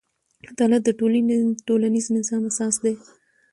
[0.51, 0.89] عدالت د
[1.67, 2.93] ټولنیز نظم اساس دی.